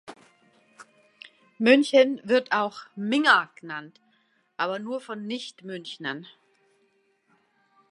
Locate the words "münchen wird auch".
1.59-2.79